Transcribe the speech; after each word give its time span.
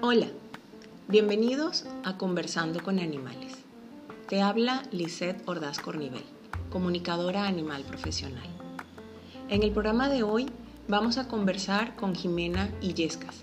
Hola, 0.00 0.28
bienvenidos 1.08 1.86
a 2.04 2.16
Conversando 2.16 2.80
con 2.80 3.00
Animales. 3.00 3.64
Te 4.28 4.42
habla 4.42 4.84
Lisette 4.92 5.42
Ordaz 5.48 5.80
Cornivel, 5.80 6.22
comunicadora 6.70 7.46
animal 7.46 7.82
profesional. 7.82 8.46
En 9.48 9.64
el 9.64 9.72
programa 9.72 10.08
de 10.08 10.22
hoy 10.22 10.46
vamos 10.86 11.18
a 11.18 11.26
conversar 11.26 11.96
con 11.96 12.14
Jimena 12.14 12.70
Illescas, 12.80 13.42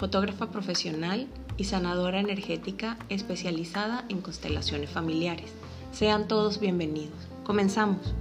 fotógrafa 0.00 0.50
profesional 0.50 1.28
y 1.56 1.62
sanadora 1.62 2.18
energética 2.18 2.98
especializada 3.08 4.04
en 4.08 4.20
constelaciones 4.20 4.90
familiares. 4.90 5.52
Sean 5.92 6.26
todos 6.26 6.58
bienvenidos. 6.58 7.14
Comenzamos. 7.44 8.14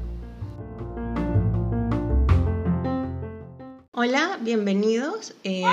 Hola, 4.08 4.38
bienvenidos. 4.40 5.34
Eh, 5.44 5.64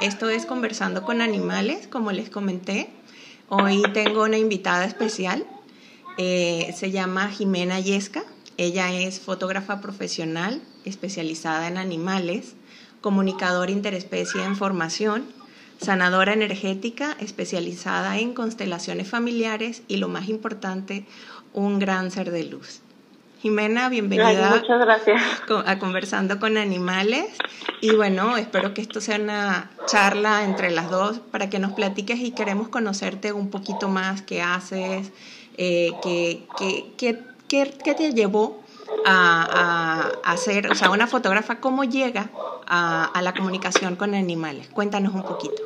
esto 0.00 0.28
es 0.28 0.46
Conversando 0.46 1.04
con 1.04 1.20
Animales, 1.20 1.86
como 1.86 2.10
les 2.10 2.28
comenté. 2.28 2.90
Hoy 3.48 3.84
tengo 3.94 4.24
una 4.24 4.36
invitada 4.36 4.84
especial. 4.84 5.46
Eh, 6.16 6.74
se 6.76 6.90
llama 6.90 7.30
Jimena 7.30 7.78
Yesca. 7.78 8.24
Ella 8.56 8.92
es 8.92 9.20
fotógrafa 9.20 9.80
profesional 9.80 10.60
especializada 10.84 11.68
en 11.68 11.78
animales, 11.78 12.56
comunicadora 13.00 13.70
interespecie 13.70 14.42
en 14.42 14.56
formación, 14.56 15.26
sanadora 15.80 16.32
energética 16.32 17.16
especializada 17.20 18.18
en 18.18 18.34
constelaciones 18.34 19.06
familiares 19.06 19.82
y 19.86 19.98
lo 19.98 20.08
más 20.08 20.28
importante, 20.28 21.06
un 21.52 21.78
gran 21.78 22.10
ser 22.10 22.32
de 22.32 22.42
luz. 22.42 22.80
Jimena, 23.40 23.88
bienvenida 23.88 24.50
muchas 24.50 24.80
gracias. 24.80 25.22
a 25.64 25.78
Conversando 25.78 26.40
con 26.40 26.56
Animales. 26.56 27.38
Y 27.80 27.94
bueno, 27.94 28.36
espero 28.36 28.74
que 28.74 28.80
esto 28.80 29.00
sea 29.00 29.16
una 29.16 29.70
charla 29.86 30.42
entre 30.42 30.72
las 30.72 30.90
dos 30.90 31.20
para 31.20 31.48
que 31.48 31.60
nos 31.60 31.72
platiques 31.72 32.18
y 32.18 32.32
queremos 32.32 32.68
conocerte 32.68 33.32
un 33.32 33.48
poquito 33.48 33.88
más, 33.88 34.22
qué 34.22 34.42
haces, 34.42 35.12
eh, 35.56 35.92
qué, 36.02 36.42
qué, 36.58 37.22
qué, 37.48 37.94
te 37.94 38.12
llevó 38.12 38.60
a, 39.06 40.10
a, 40.24 40.36
ser, 40.36 40.72
o 40.72 40.74
sea, 40.74 40.90
una 40.90 41.06
fotógrafa, 41.06 41.60
cómo 41.60 41.84
llega 41.84 42.30
a, 42.66 43.04
a 43.04 43.22
la 43.22 43.34
comunicación 43.34 43.94
con 43.94 44.16
animales. 44.16 44.68
Cuéntanos 44.68 45.14
un 45.14 45.22
poquito. 45.22 45.62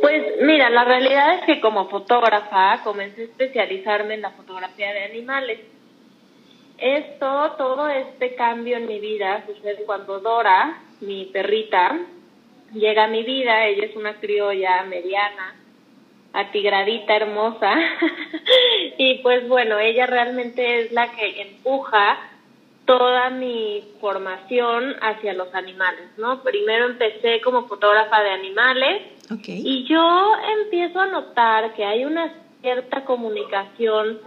Pues 0.00 0.22
mira, 0.42 0.70
la 0.70 0.84
realidad 0.84 1.34
es 1.36 1.44
que 1.44 1.60
como 1.60 1.88
fotógrafa 1.88 2.80
comencé 2.82 3.20
a 3.20 3.24
especializarme 3.26 4.14
en 4.14 4.22
la 4.22 4.32
fotografía 4.32 4.92
de 4.92 5.04
animales 5.04 5.60
esto, 6.78 7.54
todo 7.58 7.88
este 7.88 8.34
cambio 8.34 8.76
en 8.76 8.86
mi 8.86 9.00
vida 9.00 9.44
sucede 9.46 9.84
cuando 9.84 10.20
Dora, 10.20 10.80
mi 11.00 11.26
perrita, 11.26 11.98
llega 12.72 13.04
a 13.04 13.08
mi 13.08 13.22
vida. 13.24 13.66
Ella 13.66 13.86
es 13.86 13.96
una 13.96 14.14
criolla 14.20 14.84
mediana, 14.84 15.56
atigradita, 16.32 17.16
hermosa. 17.16 17.74
y 18.98 19.18
pues 19.18 19.48
bueno, 19.48 19.78
ella 19.78 20.06
realmente 20.06 20.80
es 20.82 20.92
la 20.92 21.10
que 21.10 21.42
empuja 21.42 22.18
toda 22.84 23.28
mi 23.28 23.84
formación 24.00 24.96
hacia 25.02 25.34
los 25.34 25.54
animales, 25.54 26.08
¿no? 26.16 26.42
Primero 26.42 26.86
empecé 26.86 27.40
como 27.42 27.66
fotógrafa 27.66 28.22
de 28.22 28.30
animales 28.30 29.02
y 29.46 29.84
yo 29.84 30.32
empiezo 30.62 31.00
a 31.00 31.06
notar 31.06 31.74
que 31.74 31.84
hay 31.84 32.06
una 32.06 32.32
cierta 32.62 33.04
comunicación 33.04 34.20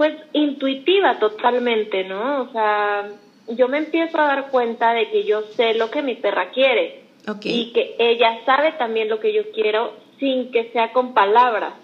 pues 0.00 0.16
intuitiva 0.32 1.18
totalmente, 1.18 2.04
¿no? 2.04 2.44
O 2.44 2.52
sea, 2.52 3.06
yo 3.48 3.68
me 3.68 3.76
empiezo 3.76 4.18
a 4.18 4.28
dar 4.28 4.50
cuenta 4.50 4.94
de 4.94 5.10
que 5.10 5.24
yo 5.24 5.42
sé 5.42 5.74
lo 5.74 5.90
que 5.90 6.00
mi 6.00 6.14
perra 6.14 6.52
quiere 6.52 7.02
y 7.44 7.70
que 7.74 7.96
ella 7.98 8.38
sabe 8.46 8.72
también 8.78 9.10
lo 9.10 9.20
que 9.20 9.34
yo 9.34 9.50
quiero 9.52 9.92
sin 10.18 10.50
que 10.52 10.70
sea 10.72 10.94
con 10.94 11.12
palabras. 11.12 11.74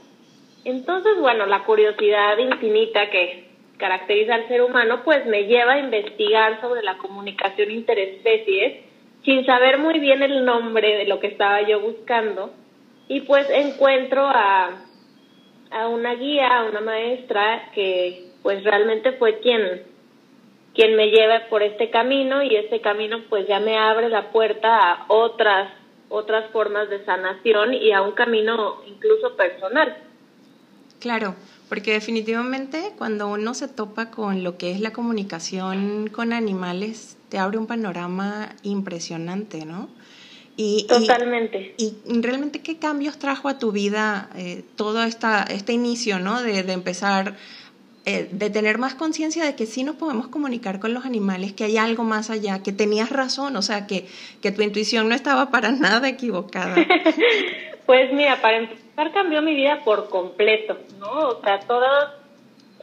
Entonces, 0.64 1.12
bueno, 1.20 1.44
la 1.44 1.64
curiosidad 1.64 2.38
infinita 2.38 3.10
que 3.10 3.50
caracteriza 3.76 4.36
al 4.36 4.48
ser 4.48 4.62
humano, 4.62 5.02
pues 5.04 5.26
me 5.26 5.44
lleva 5.44 5.74
a 5.74 5.80
investigar 5.80 6.58
sobre 6.62 6.82
la 6.82 6.96
comunicación 6.96 7.70
interespecies 7.70 8.82
sin 9.26 9.44
saber 9.44 9.76
muy 9.76 9.98
bien 9.98 10.22
el 10.22 10.42
nombre 10.42 10.96
de 10.96 11.04
lo 11.04 11.20
que 11.20 11.26
estaba 11.26 11.60
yo 11.68 11.80
buscando 11.80 12.50
y 13.08 13.20
pues 13.20 13.46
encuentro 13.50 14.26
a 14.26 14.70
a 14.70 14.85
una 16.06 16.14
guía, 16.14 16.66
una 16.70 16.80
maestra 16.80 17.70
que 17.74 18.30
pues 18.42 18.62
realmente 18.62 19.12
fue 19.12 19.40
quien 19.40 19.82
quien 20.72 20.94
me 20.94 21.06
lleva 21.06 21.48
por 21.48 21.62
este 21.62 21.90
camino 21.90 22.42
y 22.42 22.54
este 22.54 22.80
camino 22.80 23.22
pues 23.28 23.48
ya 23.48 23.58
me 23.58 23.76
abre 23.76 24.08
la 24.08 24.30
puerta 24.30 24.92
a 24.92 25.06
otras 25.08 25.72
otras 26.08 26.48
formas 26.52 26.88
de 26.90 27.04
sanación 27.04 27.74
y 27.74 27.90
a 27.90 28.02
un 28.02 28.12
camino 28.12 28.82
incluso 28.86 29.34
personal. 29.34 29.96
Claro, 31.00 31.34
porque 31.68 31.92
definitivamente 31.92 32.92
cuando 32.96 33.26
uno 33.26 33.54
se 33.54 33.66
topa 33.66 34.12
con 34.12 34.44
lo 34.44 34.56
que 34.58 34.70
es 34.70 34.80
la 34.80 34.92
comunicación 34.92 36.08
con 36.08 36.32
animales, 36.32 37.18
te 37.30 37.38
abre 37.38 37.58
un 37.58 37.66
panorama 37.66 38.54
impresionante, 38.62 39.64
¿no? 39.64 39.88
Y, 40.56 40.86
Totalmente. 40.86 41.74
Y, 41.76 41.96
realmente 42.06 42.60
qué 42.60 42.78
cambios 42.78 43.18
trajo 43.18 43.48
a 43.48 43.58
tu 43.58 43.72
vida 43.72 44.30
eh, 44.36 44.64
todo 44.76 45.02
esta, 45.02 45.42
este 45.42 45.74
inicio, 45.74 46.18
¿no? 46.18 46.42
De, 46.42 46.62
de 46.62 46.72
empezar, 46.72 47.34
eh, 48.06 48.28
de 48.30 48.48
tener 48.48 48.78
más 48.78 48.94
conciencia 48.94 49.44
de 49.44 49.54
que 49.54 49.66
sí 49.66 49.84
nos 49.84 49.96
podemos 49.96 50.28
comunicar 50.28 50.80
con 50.80 50.94
los 50.94 51.04
animales, 51.04 51.52
que 51.52 51.64
hay 51.64 51.76
algo 51.76 52.04
más 52.04 52.30
allá, 52.30 52.62
que 52.62 52.72
tenías 52.72 53.10
razón, 53.10 53.54
o 53.56 53.62
sea, 53.62 53.86
que, 53.86 54.06
que 54.40 54.50
tu 54.50 54.62
intuición 54.62 55.10
no 55.10 55.14
estaba 55.14 55.50
para 55.50 55.72
nada 55.72 56.08
equivocada. 56.08 56.74
pues 57.86 58.10
mira, 58.14 58.40
para 58.40 58.56
empezar 58.56 59.12
cambió 59.12 59.42
mi 59.42 59.54
vida 59.54 59.82
por 59.84 60.08
completo, 60.08 60.78
¿no? 60.98 61.28
O 61.28 61.40
sea, 61.42 61.60
todas 61.60 62.14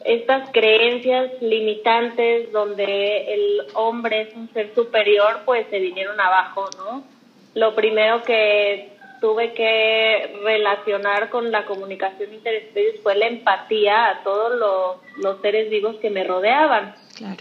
estas 0.05 0.49
creencias 0.51 1.31
limitantes 1.41 2.51
donde 2.51 3.33
el 3.33 3.61
hombre 3.73 4.21
es 4.21 4.35
un 4.35 4.47
ser 4.53 4.75
superior, 4.75 5.41
pues 5.45 5.65
se 5.71 5.79
vinieron 5.79 6.19
abajo, 6.19 6.69
¿no? 6.77 7.12
Lo 7.53 7.75
primero 7.75 8.23
que 8.23 8.93
tuve 9.23 9.53
que 9.53 10.41
relacionar 10.43 11.29
con 11.29 11.49
la 11.49 11.63
comunicación 11.65 12.33
interespecies 12.33 13.01
fue 13.01 13.15
la 13.15 13.27
empatía 13.27 14.09
a 14.09 14.21
todos 14.21 14.99
los, 15.17 15.41
seres 15.41 15.69
vivos 15.69 15.95
que 16.01 16.09
me 16.09 16.25
rodeaban. 16.25 16.93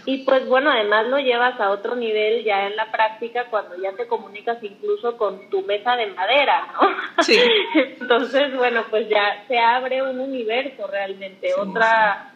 Y 0.05 0.19
pues 0.23 0.47
bueno, 0.47 0.71
además 0.71 1.07
lo 1.07 1.17
llevas 1.17 1.59
a 1.59 1.71
otro 1.71 1.95
nivel 1.95 2.45
ya 2.45 2.67
en 2.67 2.77
la 2.77 2.89
práctica 2.89 3.47
cuando 3.49 3.75
ya 3.75 3.91
te 3.97 4.07
comunicas 4.07 4.63
incluso 4.63 5.17
con 5.17 5.49
tu 5.49 5.61
mesa 5.63 5.97
de 5.97 6.07
madera, 6.07 6.67
¿no? 6.71 7.23
Sí. 7.23 7.37
Entonces, 7.99 8.55
bueno, 8.55 8.85
pues 8.89 9.09
ya 9.09 9.43
se 9.49 9.59
abre 9.59 10.03
un 10.03 10.21
universo 10.21 10.87
realmente, 10.87 11.53
otra, 11.53 12.31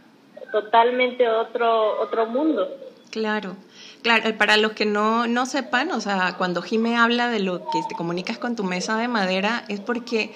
totalmente 0.52 1.30
otro, 1.30 2.02
otro 2.02 2.26
mundo. 2.26 2.68
Claro. 3.12 3.56
Claro, 4.08 4.38
para 4.38 4.56
los 4.56 4.72
que 4.72 4.86
no, 4.86 5.28
no 5.28 5.46
sepan, 5.46 5.92
o 5.92 6.00
sea, 6.00 6.36
cuando 6.38 6.62
Jime 6.62 6.96
habla 6.96 7.30
de 7.30 7.42
lo 7.42 7.66
que 7.66 7.82
te 7.90 7.96
comunicas 7.96 8.38
con 8.38 8.56
tu 8.56 8.64
mesa 8.64 8.96
de 8.96 9.10
madera, 9.10 9.66
es 9.68 9.82
porque 9.82 10.34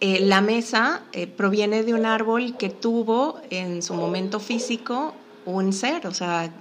eh, 0.00 0.20
la 0.20 0.42
mesa 0.42 1.00
eh, 1.14 1.26
proviene 1.26 1.84
de 1.84 1.94
un 1.94 2.04
árbol 2.04 2.58
que 2.58 2.68
tuvo 2.68 3.40
en 3.48 3.82
su 3.82 3.94
momento 3.94 4.40
físico 4.40 5.14
un 5.46 5.72
ser, 5.72 6.06
o 6.06 6.12
sea, 6.12 6.52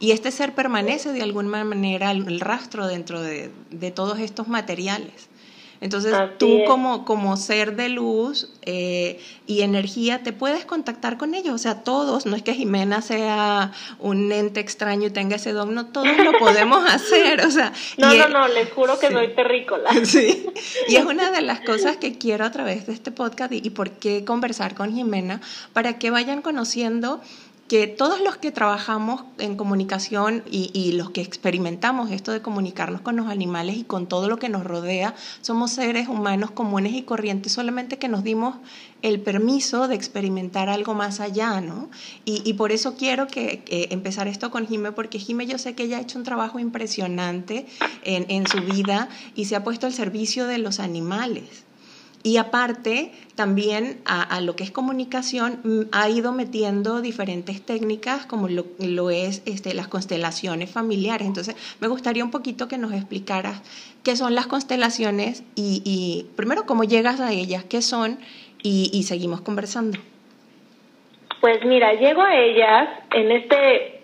y 0.00 0.10
este 0.10 0.32
ser 0.32 0.52
permanece 0.52 1.12
de 1.12 1.22
alguna 1.22 1.62
manera 1.62 2.10
el, 2.10 2.40
rastro 2.40 2.88
dentro 2.88 3.22
de, 3.22 3.52
de 3.70 3.92
todos 3.92 4.18
estos 4.18 4.48
materiales. 4.48 5.29
Entonces 5.80 6.14
tú 6.36 6.64
como, 6.66 7.06
como 7.06 7.38
ser 7.38 7.74
de 7.74 7.88
luz 7.88 8.50
eh, 8.62 9.18
y 9.46 9.62
energía 9.62 10.22
te 10.22 10.34
puedes 10.34 10.66
contactar 10.66 11.16
con 11.16 11.34
ellos, 11.34 11.54
o 11.54 11.58
sea, 11.58 11.82
todos, 11.82 12.26
no 12.26 12.36
es 12.36 12.42
que 12.42 12.52
Jimena 12.52 13.00
sea 13.00 13.72
un 13.98 14.30
ente 14.30 14.60
extraño 14.60 15.06
y 15.06 15.10
tenga 15.10 15.36
ese 15.36 15.52
don, 15.52 15.74
no, 15.74 15.86
todos 15.86 16.18
lo 16.18 16.38
podemos 16.38 16.84
hacer, 16.90 17.40
o 17.46 17.50
sea. 17.50 17.72
No, 17.96 18.12
no, 18.12 18.28
no, 18.28 18.48
les 18.48 18.70
juro 18.70 18.98
que 18.98 19.10
soy 19.10 19.28
terrícola. 19.28 19.90
Sí, 20.04 20.46
y 20.88 20.96
es 20.96 21.04
una 21.06 21.30
de 21.30 21.40
las 21.40 21.60
cosas 21.60 21.96
que 21.96 22.18
quiero 22.18 22.44
a 22.44 22.50
través 22.50 22.86
de 22.86 22.92
este 22.92 23.10
podcast 23.10 23.52
y, 23.52 23.60
y 23.64 23.70
por 23.70 23.90
qué 23.90 24.24
conversar 24.24 24.74
con 24.74 24.92
Jimena, 24.92 25.40
para 25.72 25.98
que 25.98 26.10
vayan 26.10 26.42
conociendo 26.42 27.20
que 27.70 27.86
todos 27.86 28.20
los 28.20 28.36
que 28.36 28.50
trabajamos 28.50 29.22
en 29.38 29.54
comunicación 29.54 30.42
y, 30.50 30.90
los 30.94 31.10
que 31.10 31.20
experimentamos 31.20 32.10
esto 32.10 32.32
de 32.32 32.42
comunicarnos 32.42 33.00
con 33.00 33.14
los 33.14 33.28
animales 33.28 33.76
y 33.76 33.84
con 33.84 34.08
todo 34.08 34.28
lo 34.28 34.38
que 34.40 34.48
nos 34.48 34.64
rodea, 34.64 35.14
somos 35.40 35.70
seres 35.70 36.08
humanos 36.08 36.50
comunes 36.50 36.94
y 36.94 37.02
corrientes, 37.02 37.52
solamente 37.52 37.96
que 37.96 38.08
nos 38.08 38.24
dimos 38.24 38.56
el 39.02 39.20
permiso 39.20 39.86
de 39.86 39.94
experimentar 39.94 40.68
algo 40.68 40.94
más 40.94 41.20
allá, 41.20 41.60
¿no? 41.60 41.90
Y, 42.24 42.54
por 42.54 42.72
eso 42.72 42.96
quiero 42.96 43.28
que, 43.28 43.62
empezar 43.92 44.26
esto 44.26 44.50
con 44.50 44.66
Jime, 44.66 44.90
porque 44.90 45.20
Jime 45.20 45.46
yo 45.46 45.56
sé 45.56 45.76
que 45.76 45.84
ella 45.84 45.98
ha 45.98 46.00
hecho 46.00 46.18
un 46.18 46.24
trabajo 46.24 46.58
impresionante 46.58 47.66
en, 48.02 48.26
en 48.30 48.48
su 48.48 48.62
vida 48.62 49.08
y 49.36 49.44
se 49.44 49.54
ha 49.54 49.62
puesto 49.62 49.86
al 49.86 49.92
servicio 49.92 50.48
de 50.48 50.58
los 50.58 50.80
animales. 50.80 51.69
Y 52.22 52.36
aparte, 52.36 53.12
también 53.34 54.02
a, 54.04 54.40
lo 54.42 54.54
que 54.54 54.62
es 54.62 54.70
comunicación, 54.70 55.60
mm, 55.64 55.80
ha 55.92 56.10
ido 56.10 56.32
metiendo 56.32 57.00
diferentes 57.00 57.64
técnicas 57.64 58.26
como 58.26 58.46
lo, 58.48 59.10
es 59.10 59.42
este, 59.46 59.72
las 59.72 59.88
constelaciones 59.88 60.70
familiares. 60.70 61.26
Entonces, 61.26 61.56
me 61.80 61.88
gustaría 61.88 62.22
un 62.22 62.30
poquito 62.30 62.68
que 62.68 62.76
nos 62.76 62.92
explicaras 62.92 63.62
qué 64.02 64.16
son 64.16 64.34
las 64.34 64.46
constelaciones 64.46 65.44
y, 65.54 66.26
primero 66.36 66.66
cómo 66.66 66.84
llegas 66.84 67.20
a 67.20 67.32
ellas, 67.32 67.64
qué 67.64 67.80
son 67.80 68.18
y, 68.62 68.90
y 68.92 69.04
seguimos 69.04 69.40
conversando. 69.40 69.98
Pues 71.40 71.64
mira, 71.64 71.94
llego 71.94 72.20
a 72.20 72.36
ellas 72.36 72.90
en 73.14 73.32
este 73.32 74.02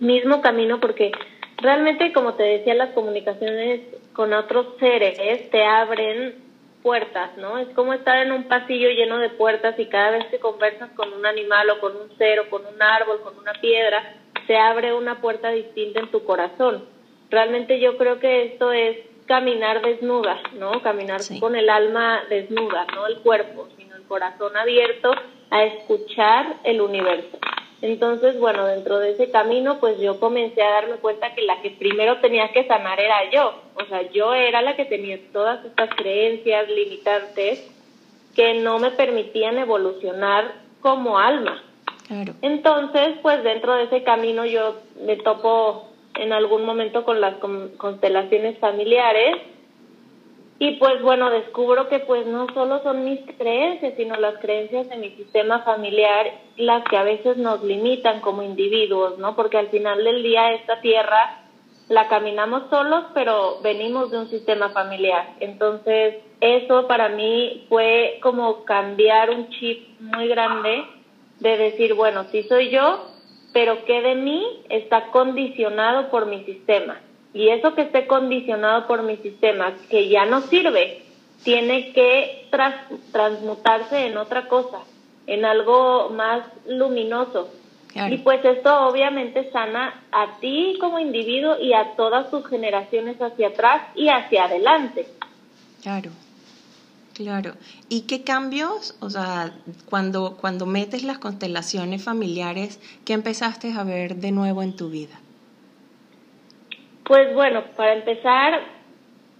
mismo 0.00 0.42
camino 0.42 0.80
porque 0.80 1.12
realmente, 1.58 2.12
como 2.12 2.34
te 2.34 2.42
decía, 2.42 2.74
las 2.74 2.90
comunicaciones 2.90 3.82
con 4.14 4.32
otros 4.32 4.66
seres 4.80 5.48
te 5.50 5.64
abren 5.64 6.41
puertas, 6.82 7.36
¿no? 7.36 7.58
Es 7.58 7.68
como 7.74 7.92
estar 7.92 8.18
en 8.18 8.32
un 8.32 8.44
pasillo 8.44 8.88
lleno 8.90 9.18
de 9.18 9.30
puertas 9.30 9.78
y 9.78 9.86
cada 9.86 10.10
vez 10.10 10.26
que 10.26 10.38
conversas 10.38 10.90
con 10.90 11.12
un 11.12 11.24
animal 11.24 11.70
o 11.70 11.80
con 11.80 11.96
un 11.96 12.16
ser 12.18 12.40
o 12.40 12.50
con 12.50 12.66
un 12.66 12.82
árbol, 12.82 13.20
con 13.22 13.38
una 13.38 13.52
piedra, 13.54 14.16
se 14.46 14.56
abre 14.56 14.92
una 14.92 15.20
puerta 15.20 15.50
distinta 15.50 16.00
en 16.00 16.10
tu 16.10 16.24
corazón. 16.24 16.84
Realmente 17.30 17.80
yo 17.80 17.96
creo 17.96 18.18
que 18.18 18.44
esto 18.46 18.72
es 18.72 18.98
caminar 19.26 19.80
desnuda, 19.82 20.40
¿no? 20.58 20.82
Caminar 20.82 21.20
con 21.40 21.56
el 21.56 21.70
alma 21.70 22.22
desnuda, 22.28 22.86
no 22.94 23.06
el 23.06 23.18
cuerpo, 23.18 23.68
sino 23.76 23.96
el 23.96 24.02
corazón 24.02 24.56
abierto 24.56 25.12
a 25.50 25.64
escuchar 25.64 26.56
el 26.64 26.80
universo. 26.80 27.38
Entonces, 27.82 28.38
bueno, 28.38 28.64
dentro 28.64 29.00
de 29.00 29.10
ese 29.10 29.30
camino, 29.32 29.80
pues 29.80 29.98
yo 29.98 30.20
comencé 30.20 30.62
a 30.62 30.70
darme 30.70 30.96
cuenta 30.96 31.34
que 31.34 31.42
la 31.42 31.60
que 31.62 31.70
primero 31.70 32.18
tenía 32.18 32.52
que 32.52 32.64
sanar 32.64 33.00
era 33.00 33.28
yo. 33.30 33.54
O 33.74 33.84
sea, 33.86 34.08
yo 34.12 34.32
era 34.34 34.62
la 34.62 34.76
que 34.76 34.84
tenía 34.84 35.18
todas 35.32 35.64
estas 35.64 35.90
creencias 35.96 36.68
limitantes 36.70 37.68
que 38.36 38.54
no 38.54 38.78
me 38.78 38.92
permitían 38.92 39.58
evolucionar 39.58 40.52
como 40.80 41.18
alma. 41.18 41.60
Entonces, 42.42 43.16
pues 43.22 43.42
dentro 43.42 43.74
de 43.74 43.84
ese 43.84 44.02
camino 44.02 44.44
yo 44.44 44.76
me 45.04 45.16
topo 45.16 45.88
en 46.14 46.32
algún 46.32 46.64
momento 46.64 47.04
con 47.04 47.20
las 47.20 47.36
constelaciones 47.78 48.58
familiares 48.58 49.36
y 50.64 50.76
pues 50.76 51.02
bueno, 51.02 51.28
descubro 51.28 51.88
que 51.88 51.98
pues 51.98 52.24
no 52.24 52.46
solo 52.54 52.80
son 52.84 53.04
mis 53.04 53.18
creencias, 53.36 53.94
sino 53.96 54.14
las 54.14 54.38
creencias 54.38 54.88
de 54.88 54.96
mi 54.96 55.10
sistema 55.16 55.64
familiar 55.64 56.30
las 56.56 56.84
que 56.84 56.96
a 56.96 57.02
veces 57.02 57.36
nos 57.36 57.64
limitan 57.64 58.20
como 58.20 58.44
individuos, 58.44 59.18
¿no? 59.18 59.34
Porque 59.34 59.58
al 59.58 59.70
final 59.70 60.04
del 60.04 60.22
día 60.22 60.52
esta 60.52 60.80
tierra 60.80 61.40
la 61.88 62.06
caminamos 62.06 62.70
solos, 62.70 63.06
pero 63.12 63.58
venimos 63.60 64.12
de 64.12 64.18
un 64.18 64.30
sistema 64.30 64.68
familiar. 64.68 65.30
Entonces, 65.40 66.18
eso 66.40 66.86
para 66.86 67.08
mí 67.08 67.66
fue 67.68 68.20
como 68.22 68.64
cambiar 68.64 69.30
un 69.30 69.48
chip 69.48 69.98
muy 69.98 70.28
grande 70.28 70.84
de 71.40 71.56
decir, 71.56 71.94
bueno, 71.94 72.26
sí 72.30 72.44
soy 72.44 72.70
yo, 72.70 73.04
pero 73.52 73.84
¿qué 73.84 74.00
de 74.00 74.14
mí 74.14 74.62
está 74.68 75.10
condicionado 75.10 76.08
por 76.08 76.26
mi 76.26 76.44
sistema? 76.44 77.00
Y 77.34 77.48
eso 77.48 77.74
que 77.74 77.82
esté 77.82 78.06
condicionado 78.06 78.86
por 78.86 79.02
mi 79.02 79.16
sistema, 79.16 79.74
que 79.88 80.08
ya 80.08 80.26
no 80.26 80.42
sirve, 80.42 81.02
tiene 81.44 81.92
que 81.92 82.48
transmutarse 83.10 84.06
en 84.06 84.16
otra 84.16 84.48
cosa, 84.48 84.80
en 85.26 85.44
algo 85.44 86.10
más 86.10 86.44
luminoso. 86.66 87.50
Y 87.94 88.18
pues 88.18 88.42
esto 88.44 88.86
obviamente 88.86 89.50
sana 89.50 90.02
a 90.12 90.38
ti 90.40 90.78
como 90.80 90.98
individuo 90.98 91.58
y 91.60 91.74
a 91.74 91.94
todas 91.94 92.30
tus 92.30 92.46
generaciones 92.46 93.20
hacia 93.20 93.48
atrás 93.48 93.82
y 93.94 94.08
hacia 94.08 94.44
adelante. 94.44 95.06
Claro, 95.82 96.10
claro. 97.12 97.52
¿Y 97.90 98.02
qué 98.02 98.22
cambios, 98.22 98.94
o 99.00 99.10
sea, 99.10 99.52
cuando, 99.84 100.38
cuando 100.40 100.64
metes 100.64 101.02
las 101.02 101.18
constelaciones 101.18 102.02
familiares, 102.02 102.80
qué 103.04 103.12
empezaste 103.12 103.72
a 103.72 103.84
ver 103.84 104.16
de 104.16 104.32
nuevo 104.32 104.62
en 104.62 104.74
tu 104.74 104.88
vida? 104.88 105.20
Pues 107.04 107.34
bueno, 107.34 107.62
para 107.76 107.94
empezar, 107.94 108.60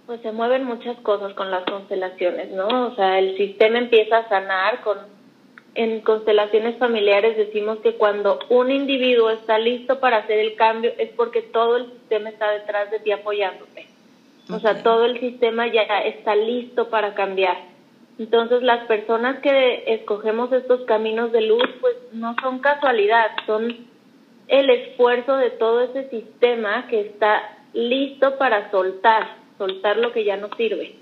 pues 0.05 0.21
se 0.21 0.31
mueven 0.31 0.65
muchas 0.65 0.97
cosas 0.97 1.33
con 1.33 1.49
las 1.49 1.63
constelaciones, 1.65 2.51
¿no? 2.51 2.87
O 2.87 2.95
sea, 2.95 3.19
el 3.19 3.37
sistema 3.37 3.77
empieza 3.77 4.17
a 4.17 4.29
sanar 4.29 4.81
con 4.81 4.97
en 5.75 6.01
constelaciones 6.01 6.77
familiares 6.77 7.35
decimos 7.35 7.79
que 7.79 7.95
cuando 7.95 8.39
un 8.49 8.69
individuo 8.71 9.31
está 9.31 9.57
listo 9.57 9.99
para 9.99 10.17
hacer 10.17 10.39
el 10.39 10.55
cambio 10.55 10.93
es 10.97 11.09
porque 11.15 11.41
todo 11.41 11.77
el 11.77 11.91
sistema 11.91 12.29
está 12.29 12.51
detrás 12.51 12.91
de 12.91 12.99
ti 12.99 13.11
apoyándote. 13.11 13.87
O 14.51 14.59
sea, 14.59 14.83
todo 14.83 15.05
el 15.05 15.19
sistema 15.19 15.67
ya 15.67 15.81
está 15.81 16.35
listo 16.35 16.89
para 16.89 17.15
cambiar. 17.15 17.57
Entonces, 18.19 18.61
las 18.61 18.85
personas 18.85 19.39
que 19.39 19.85
escogemos 19.87 20.51
estos 20.51 20.81
caminos 20.81 21.31
de 21.31 21.41
luz, 21.41 21.67
pues 21.81 21.95
no 22.11 22.35
son 22.41 22.59
casualidad, 22.59 23.31
son 23.47 23.87
el 24.47 24.69
esfuerzo 24.69 25.37
de 25.37 25.51
todo 25.51 25.81
ese 25.81 26.09
sistema 26.09 26.87
que 26.87 27.01
está 27.01 27.57
listo 27.73 28.37
para 28.37 28.69
soltar, 28.71 29.37
soltar 29.57 29.97
lo 29.97 30.11
que 30.11 30.23
ya 30.23 30.37
no 30.37 30.49
sirve. 30.55 30.95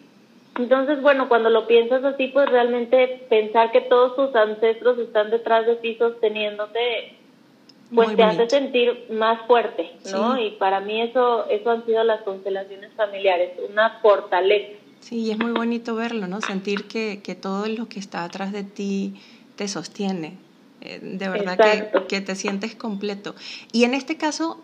Entonces, 0.57 1.01
bueno, 1.01 1.29
cuando 1.29 1.49
lo 1.49 1.65
piensas 1.65 2.03
así, 2.03 2.27
pues 2.27 2.49
realmente 2.49 3.25
pensar 3.29 3.71
que 3.71 3.81
todos 3.81 4.15
tus 4.15 4.35
ancestros 4.35 4.99
están 4.99 5.31
detrás 5.31 5.65
de 5.65 5.77
ti 5.77 5.95
sosteniéndote, 5.95 7.15
pues 7.93 8.15
te 8.15 8.23
hace 8.23 8.49
sentir 8.49 9.07
más 9.09 9.45
fuerte, 9.47 9.91
¿no? 10.11 10.38
Y 10.38 10.51
para 10.51 10.79
mí 10.79 11.01
eso, 11.01 11.49
eso 11.49 11.71
han 11.71 11.85
sido 11.85 12.03
las 12.03 12.21
constelaciones 12.21 12.91
familiares, 12.93 13.51
una 13.69 13.99
fortaleza. 14.01 14.77
Sí, 14.99 15.31
es 15.31 15.38
muy 15.38 15.51
bonito 15.51 15.95
verlo, 15.95 16.27
¿no? 16.27 16.41
Sentir 16.41 16.85
que, 16.85 17.21
que 17.23 17.35
todo 17.35 17.67
lo 17.67 17.88
que 17.88 17.99
está 17.99 18.23
atrás 18.23 18.51
de 18.51 18.63
ti 18.63 19.15
te 19.55 19.67
sostiene. 19.67 20.38
Eh, 20.81 20.99
de 21.01 21.29
verdad 21.29 21.57
que, 21.57 22.07
que, 22.07 22.21
te 22.21 22.35
sientes 22.35 22.75
completo. 22.75 23.35
Y 23.71 23.83
en 23.83 23.93
este 23.93 24.17
caso, 24.17 24.61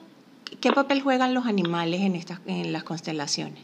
¿qué 0.62 0.72
papel 0.72 1.02
juegan 1.02 1.34
los 1.34 1.46
animales 1.46 2.02
en, 2.02 2.16
estas, 2.16 2.40
en 2.48 2.74
las 2.74 2.84
constelaciones? 2.84 3.64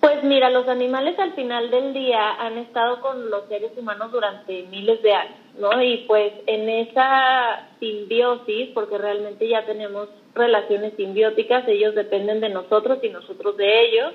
Pues 0.00 0.22
mira, 0.22 0.48
los 0.50 0.68
animales 0.68 1.18
al 1.18 1.34
final 1.34 1.70
del 1.70 1.92
día 1.92 2.34
han 2.34 2.56
estado 2.58 3.00
con 3.00 3.30
los 3.30 3.48
seres 3.48 3.72
humanos 3.76 4.12
durante 4.12 4.62
miles 4.64 5.02
de 5.02 5.12
años, 5.12 5.36
¿no? 5.58 5.82
Y 5.82 6.04
pues 6.06 6.32
en 6.46 6.68
esa 6.68 7.68
simbiosis, 7.80 8.68
porque 8.74 8.96
realmente 8.96 9.48
ya 9.48 9.66
tenemos 9.66 10.08
relaciones 10.34 10.92
simbióticas, 10.96 11.66
ellos 11.66 11.96
dependen 11.96 12.40
de 12.40 12.48
nosotros 12.48 13.00
y 13.02 13.08
nosotros 13.08 13.56
de 13.56 13.86
ellos. 13.86 14.12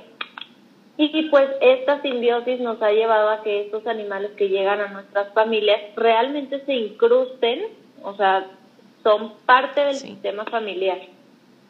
Y 0.96 1.30
pues 1.30 1.50
esta 1.60 2.02
simbiosis 2.02 2.60
nos 2.60 2.82
ha 2.82 2.92
llevado 2.92 3.30
a 3.30 3.42
que 3.42 3.62
estos 3.62 3.88
animales 3.88 4.32
que 4.38 4.50
llegan 4.50 4.80
a 4.80 4.90
nuestras 4.90 5.34
familias 5.34 5.80
realmente 5.96 6.64
se 6.66 6.74
incrusten, 6.74 7.64
o 8.04 8.16
sea, 8.16 8.46
son 9.02 9.34
parte 9.46 9.82
del 9.82 9.96
sistema 9.96 10.46
familiar. 10.46 11.00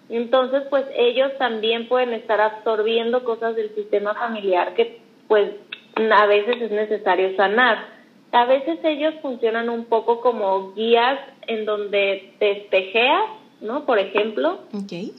Entonces, 0.10 0.64
pues 0.70 0.86
ellos 0.96 1.32
también 1.38 1.88
pueden 1.88 2.14
estar 2.14 2.42
absorbiendo 2.42 3.24
cosas 3.24 3.56
del 3.56 3.74
sistema 3.74 4.14
familiar 4.14 4.74
que 4.74 5.00
pues 5.28 5.52
a 5.96 6.26
veces 6.26 6.62
es 6.62 6.72
necesario 6.72 7.36
sanar. 7.38 7.86
A 8.32 8.46
veces 8.46 8.80
ellos 8.84 9.14
funcionan 9.22 9.70
un 9.70 9.86
poco 9.86 10.20
como 10.22 10.74
guías 10.74 11.20
en 11.48 11.66
donde 11.66 12.34
te 12.40 12.52
espejeas, 12.52 13.30
¿no? 13.62 13.86
Por 13.86 14.00
ejemplo. 14.00 14.60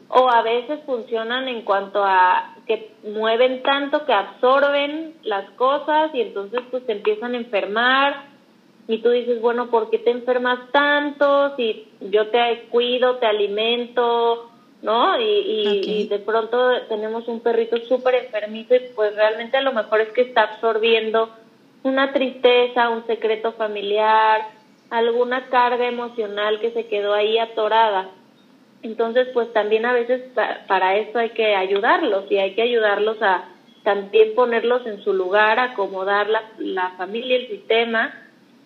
O 0.09 0.29
a 0.29 0.43
veces 0.43 0.81
funcionan 0.85 1.49
en 1.49 1.63
cuanto 1.63 2.05
a 2.05 2.54
que 2.67 2.93
mueven 3.03 3.63
tanto 3.63 4.05
que 4.07 4.13
absorben 4.13 5.15
las 5.23 5.51
cosas 5.53 6.15
y 6.15 6.21
entonces 6.23 6.61
pues 6.71 6.85
te 6.87 6.93
empiezan 6.93 7.35
a 7.35 7.39
enfermar 7.39 8.35
y 8.87 8.99
tú 8.99 9.11
dices, 9.11 9.41
bueno, 9.41 9.71
¿por 9.71 9.91
qué 9.91 9.99
te 9.99 10.11
enfermas 10.11 10.71
tanto? 10.71 11.57
Si 11.57 11.89
yo 12.01 12.29
te 12.29 12.67
cuido, 12.71 13.17
te 13.17 13.27
alimento, 13.27 14.51
¿no? 14.83 15.19
Y, 15.19 15.83
y, 15.87 16.07
de 16.09 16.19
pronto 16.19 16.83
tenemos 16.89 17.27
un 17.27 17.41
perrito 17.41 17.79
súper 17.89 18.17
enfermito 18.17 18.75
y 18.75 18.81
pues 18.95 19.15
realmente 19.15 19.57
a 19.57 19.63
lo 19.63 19.73
mejor 19.73 20.03
es 20.03 20.09
que 20.13 20.23
está 20.23 20.43
absorbiendo 20.43 21.31
una 21.83 22.13
tristeza, 22.13 22.91
un 22.91 23.07
secreto 23.07 23.53
familiar, 23.53 24.43
alguna 24.91 25.49
carga 25.49 25.89
emocional 25.89 26.61
que 26.61 26.73
se 26.73 26.87
quedó 26.87 27.15
ahí 27.15 27.39
atorada. 27.39 28.11
Entonces, 28.85 29.29
pues 29.35 29.53
también 29.53 29.85
a 29.87 29.93
veces 29.93 30.23
para 30.69 30.97
eso 30.97 31.19
hay 31.19 31.31
que 31.31 31.57
ayudarlos 31.57 32.31
y 32.31 32.37
hay 32.37 32.55
que 32.55 32.63
ayudarlos 32.63 33.21
a 33.21 33.49
también 33.83 34.35
ponerlos 34.35 34.87
en 34.87 35.03
su 35.03 35.13
lugar, 35.13 35.59
acomodar 35.59 36.29
la, 36.29 36.43
la 36.59 36.91
familia, 36.97 37.37
el 37.37 37.49
sistema, 37.49 38.15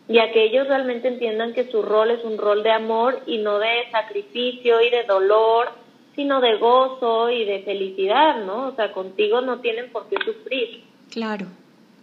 y 0.09 0.19
a 0.19 0.31
que 0.31 0.45
ellos 0.45 0.69
realmente 0.69 1.09
entiendan 1.09 1.55
que 1.55 1.71
su 1.71 1.83
rol 1.83 2.11
es 2.11 2.23
un 2.25 2.39
rol 2.39 2.63
de 2.63 2.71
amor 2.71 3.23
y 3.27 3.39
no 3.39 3.59
de 3.59 3.91
sacrificio 3.91 4.81
y 4.81 4.91
de 4.91 5.05
dolor 5.05 5.71
sino 6.19 6.41
de 6.41 6.57
gozo 6.57 7.31
y 7.31 7.45
de 7.45 7.63
felicidad, 7.63 8.45
¿no? 8.45 8.67
O 8.67 8.75
sea, 8.75 8.91
contigo 8.91 9.41
no 9.41 9.61
tienen 9.61 9.93
por 9.93 10.09
qué 10.09 10.17
sufrir. 10.25 10.83
Claro, 11.13 11.47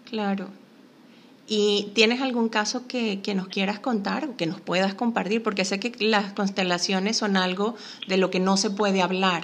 claro. 0.09 0.47
¿Y 1.47 1.91
tienes 1.93 2.21
algún 2.21 2.49
caso 2.49 2.87
que, 2.87 3.21
que, 3.21 3.35
nos 3.35 3.47
quieras 3.47 3.79
contar 3.79 4.25
o 4.25 4.37
que 4.37 4.47
nos 4.47 4.61
puedas 4.61 4.95
compartir? 4.95 5.43
Porque 5.43 5.63
sé 5.63 5.79
que 5.79 5.91
las 5.99 6.33
constelaciones 6.33 7.17
son 7.17 7.37
algo 7.37 7.75
de 8.07 8.17
lo 8.17 8.31
que 8.31 8.39
no 8.39 8.57
se 8.57 8.71
puede 8.71 9.03
hablar, 9.03 9.43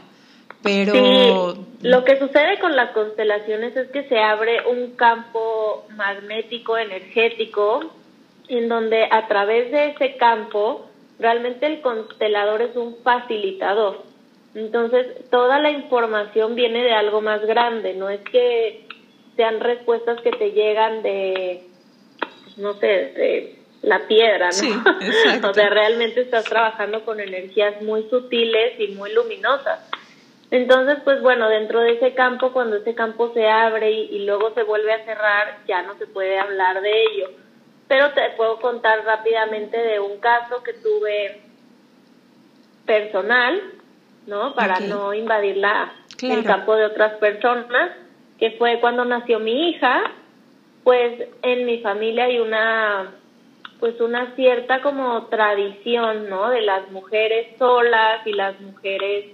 Pero... 0.63 1.55
lo 1.81 2.03
que 2.03 2.17
sucede 2.17 2.59
con 2.59 2.75
las 2.75 2.91
constelaciones 2.91 3.75
es 3.75 3.89
que 3.91 4.07
se 4.09 4.17
abre 4.17 4.67
un 4.67 4.95
campo 4.95 5.85
magnético, 5.95 6.77
energético, 6.77 7.81
en 8.47 8.67
donde 8.67 9.07
a 9.11 9.27
través 9.27 9.71
de 9.71 9.89
ese 9.89 10.17
campo 10.17 10.87
realmente 11.19 11.67
el 11.67 11.81
constelador 11.81 12.63
es 12.63 12.75
un 12.75 12.97
facilitador. 13.03 14.03
Entonces, 14.55 15.29
toda 15.29 15.59
la 15.59 15.69
información 15.69 16.55
viene 16.55 16.83
de 16.83 16.93
algo 16.93 17.21
más 17.21 17.45
grande, 17.45 17.93
no 17.93 18.09
es 18.09 18.21
que 18.31 18.87
sean 19.35 19.59
respuestas 19.59 20.19
que 20.21 20.31
te 20.31 20.51
llegan 20.51 21.03
de, 21.03 21.70
no 22.61 22.73
sé, 22.75 22.87
de 22.87 23.55
la 23.81 24.07
piedra, 24.07 24.47
¿no? 24.47 24.51
Sí, 24.53 24.71
exacto. 25.01 25.49
o 25.49 25.53
sea, 25.53 25.69
realmente 25.69 26.21
estás 26.21 26.45
trabajando 26.45 27.03
con 27.03 27.19
energías 27.19 27.81
muy 27.81 28.03
sutiles 28.09 28.79
y 28.79 28.89
muy 28.89 29.11
luminosas. 29.13 29.79
Entonces, 30.51 30.97
pues 31.03 31.21
bueno, 31.21 31.47
dentro 31.49 31.79
de 31.79 31.93
ese 31.93 32.13
campo, 32.13 32.51
cuando 32.51 32.75
ese 32.75 32.93
campo 32.93 33.33
se 33.33 33.47
abre 33.47 33.91
y, 33.91 34.15
y, 34.15 34.25
luego 34.25 34.53
se 34.53 34.63
vuelve 34.63 34.91
a 34.93 35.05
cerrar, 35.05 35.59
ya 35.65 35.81
no 35.83 35.97
se 35.97 36.07
puede 36.07 36.37
hablar 36.37 36.81
de 36.81 37.03
ello. 37.03 37.29
Pero 37.87 38.11
te 38.11 38.21
puedo 38.37 38.59
contar 38.59 39.03
rápidamente 39.05 39.77
de 39.77 39.99
un 39.99 40.19
caso 40.19 40.61
que 40.63 40.73
tuve 40.73 41.41
personal, 42.85 43.61
¿no? 44.27 44.53
Para 44.53 44.79
no 44.81 45.13
invadir 45.13 45.57
la, 45.57 45.93
Claro. 46.17 46.39
el 46.41 46.45
campo 46.45 46.75
de 46.75 46.85
otras 46.85 47.13
personas, 47.13 47.91
que 48.39 48.51
fue 48.51 48.79
cuando 48.79 49.05
nació 49.05 49.39
mi 49.39 49.69
hija, 49.69 50.03
pues 50.83 51.27
en 51.41 51.65
mi 51.65 51.79
familia 51.79 52.25
hay 52.25 52.39
una 52.39 53.15
pues 53.79 53.99
una 53.99 54.35
cierta 54.35 54.81
como 54.81 55.25
tradición, 55.25 56.29
¿no? 56.29 56.49
De 56.49 56.61
las 56.61 56.91
mujeres 56.91 57.57
solas 57.57 58.25
y 58.27 58.33
las 58.33 58.59
mujeres 58.61 59.25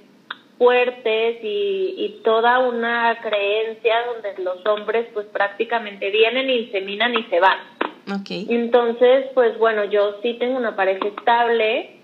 fuertes 0.57 1.43
y, 1.43 1.95
y 1.97 2.21
toda 2.23 2.59
una 2.59 3.19
creencia 3.21 3.95
donde 4.05 4.41
los 4.41 4.65
hombres 4.65 5.07
pues 5.13 5.25
prácticamente 5.27 6.09
vienen, 6.11 6.49
inseminan 6.49 7.13
y 7.13 7.23
se 7.23 7.41
van. 7.41 7.59
Ok. 8.09 8.29
Entonces, 8.49 9.25
pues 9.33 9.57
bueno, 9.57 9.83
yo 9.83 10.19
sí 10.21 10.35
tengo 10.35 10.57
una 10.57 10.77
pareja 10.77 11.07
estable 11.07 11.97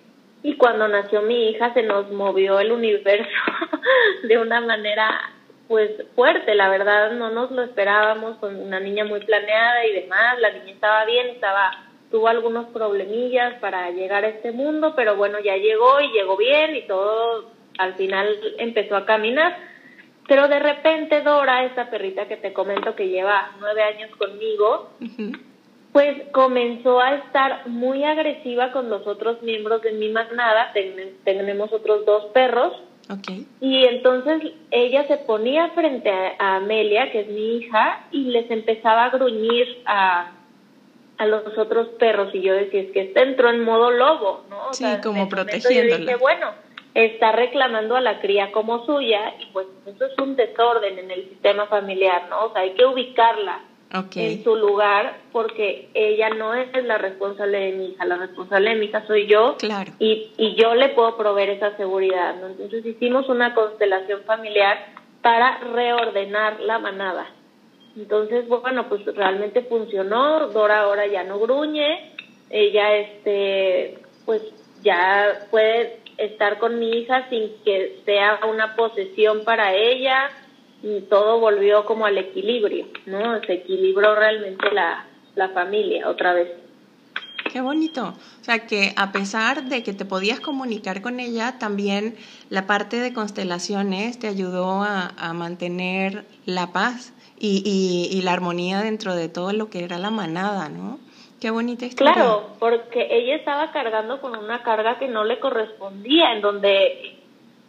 y 0.43 0.57
cuando 0.57 0.88
nació 0.89 1.21
mi 1.21 1.50
hija 1.50 1.73
se 1.73 1.83
nos 1.83 2.12
movió 2.12 2.59
el 2.59 2.73
universo 2.73 3.29
de 4.27 4.38
una 4.38 4.59
manera 4.59 5.32
pues 5.74 5.89
fuerte, 6.13 6.53
la 6.53 6.70
verdad 6.70 7.10
no 7.13 7.32
nos 7.32 7.50
lo 7.50 7.63
esperábamos 7.63 8.38
con 8.38 8.56
una 8.58 8.80
niña 8.80 9.06
muy 9.06 9.22
planeada 9.22 9.84
y 9.88 9.94
demás, 9.94 10.38
la 10.39 10.51
niña 10.51 10.72
estaba 10.72 11.03
bien, 11.06 11.30
estaba 11.30 11.72
tuvo 12.12 12.27
algunos 12.27 12.68
problemillas 12.68 13.56
para 13.56 13.89
llegar 13.89 14.24
a 14.24 14.27
este 14.27 14.51
mundo, 14.51 14.94
pero 14.96 15.15
bueno, 15.15 15.39
ya 15.39 15.58
llegó 15.58 16.00
y 16.00 16.12
llegó 16.12 16.38
bien 16.38 16.75
y 16.75 16.84
todo 16.84 17.46
al 17.80 17.96
final 17.96 18.38
empezó 18.60 18.96
a 18.96 19.06
caminar. 19.06 19.58
Pero 20.27 20.48
de 20.48 20.60
repente 20.60 21.22
Dora, 21.22 21.63
esta 21.63 21.89
perrita 21.89 22.27
que 22.27 22.38
te 22.38 22.53
comento 22.53 22.94
que 22.94 23.08
lleva 23.10 23.50
nueve 23.60 23.82
años 23.82 24.12
conmigo, 24.15 24.92
pues 25.92 26.22
comenzó 26.34 27.00
a 27.01 27.15
estar 27.15 27.65
muy 27.65 28.03
agresiva 28.03 28.72
con 28.72 28.92
los 28.92 29.08
otros 29.08 29.42
miembros 29.42 29.82
de 29.82 29.94
mi 29.94 30.10
manada, 30.10 30.70
Ten- 30.72 31.15
tenemos 31.24 31.74
otros 31.74 32.06
dos 32.06 32.25
perros, 32.25 32.74
Ok. 33.10 33.45
y 33.60 33.83
entonces 33.86 34.53
ella 34.72 35.05
se 35.07 35.17
ponía 35.17 35.69
frente 35.69 36.10
a, 36.10 36.36
a 36.39 36.55
Amelia, 36.57 37.12
que 37.12 37.22
es 37.22 37.27
mi 37.27 37.57
hija, 37.57 38.01
y 38.12 38.25
les 38.25 38.50
empezaba 38.50 39.05
a 39.05 39.10
gruñir 39.10 39.81
a, 39.86 40.31
a 41.17 41.25
los 41.25 41.57
otros 41.57 41.89
perros, 42.00 42.33
y 42.33 42.41
yo 42.41 42.53
decía, 42.53 42.81
es 42.81 42.91
que 42.91 43.01
este 43.01 43.22
entró 43.22 43.50
en 43.50 43.63
modo 43.63 43.91
lobo, 43.91 44.43
¿no? 44.50 44.69
O 44.69 44.74
Sí, 44.74 44.83
sea, 44.86 45.01
como 45.01 45.27
protegiéndola. 45.27 45.89
Yo 45.89 45.98
dije, 45.98 46.15
bueno, 46.15 46.51
está 46.93 47.33
reclamando 47.33 47.95
a 47.98 48.01
la 48.01 48.19
cría 48.22 48.51
como 48.51 48.86
suya, 48.86 49.33
y 49.39 49.45
pues 49.48 49.67
eso 49.86 50.05
es 50.05 50.17
un 50.19 50.36
desorden 50.36 50.98
en 50.98 51.12
el 51.12 51.27
sistema 51.29 51.67
familiar, 51.67 52.27
¿no? 52.29 52.45
O 52.45 52.53
sea, 52.53 52.62
hay 52.62 52.72
que 52.72 52.86
ubicarla 52.86 53.60
En 54.15 54.43
su 54.43 54.55
lugar 54.55 55.17
porque 55.31 55.88
ella 55.93 56.29
no 56.29 56.55
es 56.55 56.67
la 56.83 56.97
responsable 56.97 57.59
de 57.59 57.71
mi 57.73 57.85
hija, 57.91 58.05
la 58.05 58.17
responsable 58.17 58.71
de 58.71 58.75
mi 58.77 58.85
hija 58.88 59.05
soy 59.05 59.27
yo 59.27 59.55
Claro. 59.57 59.91
y, 60.00 60.31
y 60.38 60.55
yo 60.55 60.73
le 60.73 60.89
puedo 60.89 61.15
proveer 61.15 61.51
esa 61.51 61.77
seguridad. 61.77 62.35
¿no? 62.41 62.47
Entonces 62.47 62.83
hicimos 62.85 63.29
una 63.29 63.53
constelación 63.53 64.23
familiar 64.23 64.77
para 65.21 65.59
reordenar 65.59 66.59
la 66.62 66.79
manada. 66.79 67.27
Entonces, 67.95 68.47
bueno, 68.47 68.89
pues 68.89 69.05
realmente 69.05 69.62
funcionó, 69.62 70.47
Dora 70.47 70.81
ahora 70.81 71.05
ya 71.05 71.23
no 71.23 71.39
gruñe, 71.39 72.12
ella 72.50 72.95
este 72.95 74.00
pues 74.25 74.41
ya 74.81 75.47
puede 75.51 76.00
estar 76.17 76.57
con 76.57 76.79
mi 76.79 76.89
hija 76.97 77.27
sin 77.29 77.51
que 77.63 78.00
sea 78.05 78.39
una 78.50 78.75
posesión 78.75 79.43
para 79.43 79.73
ella, 79.75 80.29
y 80.83 81.01
todo 81.09 81.39
volvió 81.39 81.85
como 81.85 82.05
al 82.05 82.17
equilibrio, 82.17 82.87
¿no? 83.05 83.41
Se 83.41 83.53
equilibró 83.53 84.15
realmente 84.15 84.69
la, 84.71 85.07
la 85.35 85.49
familia 85.49 86.09
otra 86.09 86.33
vez. 86.33 86.49
Qué 87.51 87.61
bonito. 87.61 88.13
O 88.41 88.43
sea, 88.43 88.67
que 88.67 88.93
a 88.97 89.11
pesar 89.11 89.63
de 89.63 89.81
que 89.81 89.93
te 89.93 90.05
podías 90.05 90.39
comunicar 90.41 91.01
con 91.01 91.19
ella, 91.19 91.57
también 91.57 92.15
la 92.49 92.67
parte 92.67 92.97
de 92.97 93.13
constelaciones 93.13 94.19
te 94.19 94.27
ayudó 94.27 94.83
a, 94.83 95.13
a 95.17 95.33
mantener 95.33 96.25
la 96.45 96.73
paz 96.73 97.13
y, 97.39 97.63
y, 97.65 98.17
y 98.17 98.21
la 98.21 98.33
armonía 98.33 98.81
dentro 98.81 99.15
de 99.15 99.29
todo 99.29 99.53
lo 99.53 99.69
que 99.69 99.83
era 99.83 99.97
la 99.97 100.09
manada, 100.09 100.67
¿no? 100.67 100.99
Qué 101.39 101.49
bonita 101.49 101.85
historia. 101.85 102.13
Claro, 102.13 102.55
porque 102.59 103.07
ella 103.09 103.35
estaba 103.35 103.71
cargando 103.71 104.19
con 104.19 104.35
una 104.35 104.63
carga 104.63 104.97
que 104.97 105.07
no 105.07 105.23
le 105.23 105.39
correspondía, 105.39 106.33
en 106.33 106.41
donde 106.41 107.23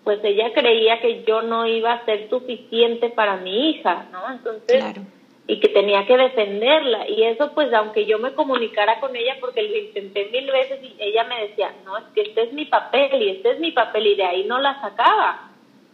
pues 0.04 0.20
ella 0.22 0.52
creía 0.52 1.00
que 1.00 1.24
yo 1.24 1.42
no 1.42 1.66
iba 1.66 1.94
a 1.94 2.04
ser 2.04 2.28
suficiente 2.28 3.08
para 3.08 3.38
mi 3.38 3.70
hija, 3.70 4.06
¿no? 4.12 4.30
Entonces, 4.30 4.76
Claro. 4.76 5.02
y 5.46 5.60
que 5.60 5.68
tenía 5.68 6.06
que 6.06 6.16
defenderla. 6.16 7.08
Y 7.08 7.22
eso, 7.22 7.52
pues, 7.54 7.72
aunque 7.72 8.04
yo 8.04 8.18
me 8.18 8.34
comunicara 8.34 9.00
con 9.00 9.16
ella, 9.16 9.36
porque 9.40 9.62
lo 9.62 9.76
intenté 9.78 10.26
mil 10.30 10.50
veces 10.50 10.78
y 10.82 10.94
ella 10.98 11.24
me 11.24 11.48
decía, 11.48 11.72
no, 11.84 11.96
es 11.96 12.04
que 12.14 12.20
este 12.22 12.42
es 12.44 12.52
mi 12.52 12.66
papel 12.66 13.22
y 13.22 13.30
este 13.30 13.52
es 13.52 13.60
mi 13.60 13.72
papel 13.72 14.06
y 14.08 14.14
de 14.14 14.24
ahí 14.24 14.44
no 14.44 14.60
la 14.60 14.78
sacaba. 14.80 15.50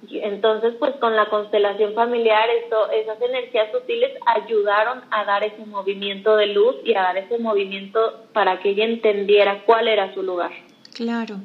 Y 0.09 0.19
Entonces, 0.19 0.75
pues, 0.79 0.93
con 0.97 1.15
la 1.15 1.27
constelación 1.27 1.95
familiar, 1.95 2.49
eso, 2.65 2.91
esas 2.91 3.21
energías 3.23 3.71
sutiles 3.71 4.11
ayudaron 4.27 5.03
a 5.11 5.25
dar 5.25 5.45
ese 5.45 5.65
movimiento 5.67 6.37
de 6.37 6.47
luz 6.47 6.77
y 6.85 6.95
a 6.95 7.03
dar 7.03 7.19
ese 7.19 7.39
movimiento 7.39 8.25
para 8.33 8.59
que 8.61 8.71
ella 8.71 8.85
entendiera 8.87 9.63
cuál 9.67 9.87
era 9.89 10.13
su 10.15 10.23
lugar. 10.23 10.51
Claro, 10.95 11.37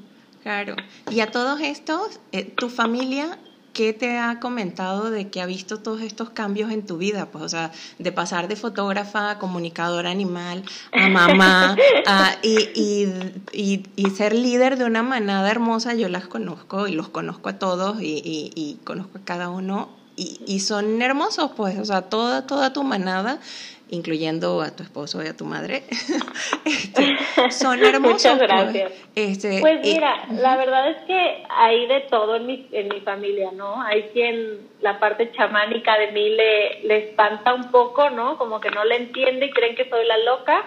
claro. 0.46 0.76
Y 1.10 1.20
a 1.22 1.32
todos 1.32 1.60
estos, 1.60 2.20
eh, 2.32 2.44
tu 2.46 2.70
familia, 2.70 3.40
¿qué 3.74 3.92
te 3.94 4.18
ha 4.20 4.40
comentado 4.40 5.10
de 5.10 5.30
que 5.30 5.42
ha 5.42 5.46
visto 5.48 5.80
todos 5.80 6.02
estos 6.02 6.30
cambios 6.30 6.72
en 6.72 6.86
tu 6.86 6.98
vida? 6.98 7.26
Pues, 7.32 7.44
o 7.44 7.50
sea, 7.50 7.72
de 8.00 8.12
pasar 8.12 8.48
de 8.48 8.56
fotógrafa 8.56 9.32
a 9.32 9.40
comunicadora 9.40 10.12
animal, 10.12 10.64
a 10.94 11.08
mamá, 11.10 11.76
a- 12.06 12.36
y, 12.44 12.70
y, 12.76 13.14
y, 13.52 13.84
y 13.96 14.10
ser 14.12 14.34
líder 14.36 14.78
de 14.78 14.86
una 14.86 15.02
manada 15.04 15.50
hermosa. 15.50 15.94
Yo 15.96 16.08
las 16.10 16.28
conozco 16.28 16.88
y 16.88 16.92
los 16.94 17.10
conozco 17.10 17.50
a 17.50 17.60
todos 17.60 18.00
y, 18.02 18.22
y, 18.24 18.52
y 18.56 18.80
conozco 18.86 19.18
a 19.18 19.26
cada 19.26 19.50
uno. 19.50 19.90
Y, 20.18 20.40
y 20.48 20.62
son 20.62 21.02
hermosos, 21.02 21.52
pues, 21.58 21.78
o 21.78 21.84
sea, 21.84 22.04
toda, 22.04 22.48
toda 22.48 22.72
tu 22.72 22.84
manada, 22.84 23.40
incluyendo 23.90 24.62
a 24.62 24.76
tu 24.76 24.84
esposo 24.84 25.24
y 25.24 25.28
a 25.28 25.38
tu 25.38 25.46
madre, 25.46 25.84
este, 26.66 27.18
son 27.52 27.84
hermosos. 27.84 28.14
Muchas 28.14 28.38
pues. 28.38 28.50
gracias. 28.50 28.92
Este, 29.16 29.60
Pues 29.62 29.86
y- 29.86 29.94
mira, 29.94 30.26
la 30.32 30.58
verdad 30.58 30.90
es 30.90 30.98
que 31.06 31.44
hay 31.50 31.86
de 31.88 32.02
todo 32.10 32.36
en 32.38 32.46
mi, 32.48 32.68
en 32.72 32.88
mi 32.90 33.02
familia, 33.02 33.52
¿no? 33.52 33.82
Hay 33.82 34.04
quien 34.14 34.68
la 34.82 35.00
parte 35.00 35.32
chamánica 35.34 35.98
de 36.00 36.12
mí 36.12 36.30
le, 36.30 36.84
le 36.84 37.10
espanta 37.10 37.54
un 37.54 37.72
poco, 37.72 38.10
¿no? 38.10 38.38
Como 38.38 38.60
que 38.60 38.72
no 38.72 38.84
le 38.86 38.96
entiende 38.98 39.46
y 39.48 39.52
creen 39.52 39.76
que 39.76 39.88
soy 39.90 40.06
la 40.06 40.18
loca, 40.18 40.64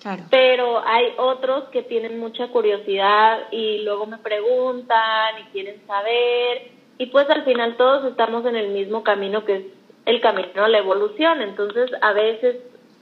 claro. 0.00 0.22
pero 0.30 0.82
hay 0.86 1.06
otros 1.18 1.64
que 1.70 1.82
tienen 1.82 2.18
mucha 2.20 2.48
curiosidad 2.48 3.38
y 3.50 3.78
luego 3.78 4.06
me 4.06 4.18
preguntan 4.18 5.38
y 5.40 5.52
quieren 5.52 5.80
saber 5.86 6.70
y 6.98 7.06
pues 7.06 7.28
al 7.30 7.44
final 7.44 7.76
todos 7.76 8.04
estamos 8.10 8.44
en 8.46 8.56
el 8.56 8.68
mismo 8.68 9.02
camino 9.02 9.44
que 9.44 9.56
es 9.56 9.62
el 10.06 10.20
camino 10.20 10.64
a 10.64 10.68
la 10.68 10.78
evolución, 10.78 11.42
entonces 11.42 11.90
a 12.00 12.12
veces 12.12 12.56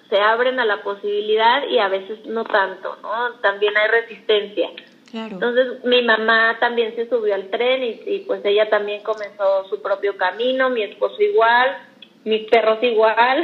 se 0.08 0.20
abren 0.20 0.58
a 0.58 0.64
la 0.64 0.82
posibilidad 0.82 1.66
y 1.68 1.78
a 1.78 1.88
veces 1.88 2.24
no 2.26 2.44
tanto, 2.44 2.96
¿no? 3.02 3.32
También 3.40 3.76
hay 3.76 3.88
resistencia. 3.88 4.70
Claro. 5.10 5.34
Entonces 5.34 5.84
mi 5.84 6.02
mamá 6.02 6.56
también 6.60 6.94
se 6.94 7.08
subió 7.08 7.34
al 7.34 7.48
tren 7.50 7.82
y, 7.82 8.00
y, 8.06 8.18
pues 8.26 8.44
ella 8.44 8.68
también 8.68 9.02
comenzó 9.02 9.66
su 9.68 9.80
propio 9.80 10.16
camino, 10.16 10.70
mi 10.70 10.82
esposo 10.82 11.20
igual, 11.22 11.78
mis 12.24 12.48
perros 12.48 12.78
igual, 12.82 13.42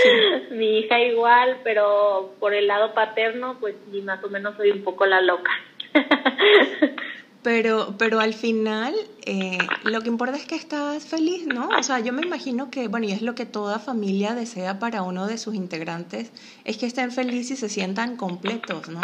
mi 0.50 0.78
hija 0.78 0.98
igual, 1.00 1.58
pero 1.62 2.34
por 2.40 2.54
el 2.54 2.66
lado 2.66 2.94
paterno 2.94 3.56
pues 3.60 3.76
sí, 3.90 4.02
más 4.02 4.22
o 4.24 4.28
menos 4.28 4.56
soy 4.56 4.70
un 4.70 4.82
poco 4.82 5.06
la 5.06 5.20
loca. 5.20 5.52
Pero, 7.44 7.94
pero 7.98 8.20
al 8.20 8.32
final, 8.32 8.94
eh, 9.26 9.58
lo 9.84 10.00
que 10.00 10.08
importa 10.08 10.34
es 10.34 10.46
que 10.46 10.54
estás 10.54 11.06
feliz, 11.06 11.46
¿no? 11.46 11.68
O 11.78 11.82
sea, 11.82 12.00
yo 12.00 12.14
me 12.14 12.22
imagino 12.22 12.70
que, 12.70 12.88
bueno, 12.88 13.06
y 13.06 13.12
es 13.12 13.20
lo 13.20 13.34
que 13.34 13.44
toda 13.44 13.78
familia 13.78 14.34
desea 14.34 14.78
para 14.78 15.02
uno 15.02 15.26
de 15.26 15.36
sus 15.36 15.54
integrantes, 15.54 16.32
es 16.64 16.78
que 16.78 16.86
estén 16.86 17.12
felices 17.12 17.50
y 17.50 17.56
se 17.56 17.68
sientan 17.68 18.16
completos, 18.16 18.88
¿no? 18.88 19.02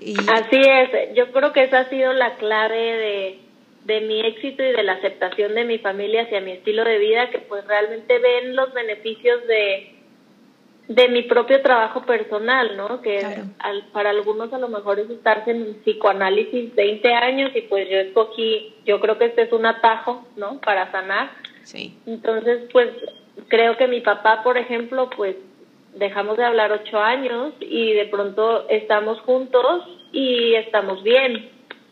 Y, 0.00 0.14
Así 0.32 0.56
es, 0.56 1.14
yo 1.14 1.30
creo 1.30 1.52
que 1.52 1.64
esa 1.64 1.80
ha 1.80 1.90
sido 1.90 2.14
la 2.14 2.36
clave 2.38 2.74
de, 2.74 3.38
de 3.84 4.00
mi 4.00 4.20
éxito 4.20 4.62
y 4.62 4.72
de 4.72 4.82
la 4.82 4.94
aceptación 4.94 5.54
de 5.54 5.64
mi 5.64 5.78
familia 5.78 6.22
hacia 6.22 6.40
mi 6.40 6.52
estilo 6.52 6.84
de 6.84 6.98
vida, 6.98 7.28
que 7.28 7.40
pues 7.40 7.66
realmente 7.66 8.18
ven 8.18 8.56
los 8.56 8.72
beneficios 8.72 9.46
de, 9.46 9.91
de 10.88 11.08
mi 11.08 11.22
propio 11.22 11.62
trabajo 11.62 12.02
personal, 12.02 12.76
¿no? 12.76 13.00
Que 13.02 13.24
para 13.92 14.10
algunos 14.10 14.52
a 14.52 14.58
lo 14.58 14.68
mejor 14.68 14.98
es 14.98 15.10
estarse 15.10 15.52
en 15.52 15.74
psicoanálisis 15.82 16.74
20 16.74 17.14
años 17.14 17.52
y 17.54 17.62
pues 17.62 17.88
yo 17.88 17.98
escogí, 17.98 18.74
yo 18.84 19.00
creo 19.00 19.18
que 19.18 19.26
este 19.26 19.42
es 19.42 19.52
un 19.52 19.66
atajo, 19.66 20.26
¿no? 20.36 20.60
Para 20.60 20.90
sanar. 20.90 21.30
Sí. 21.62 21.96
Entonces, 22.06 22.68
pues 22.72 22.90
creo 23.48 23.76
que 23.76 23.86
mi 23.86 24.00
papá, 24.00 24.42
por 24.42 24.58
ejemplo, 24.58 25.08
pues 25.16 25.36
dejamos 25.94 26.36
de 26.36 26.44
hablar 26.44 26.72
ocho 26.72 26.98
años 26.98 27.52
y 27.60 27.92
de 27.92 28.06
pronto 28.06 28.68
estamos 28.68 29.20
juntos 29.20 29.84
y 30.10 30.54
estamos 30.54 31.02
bien. 31.02 31.50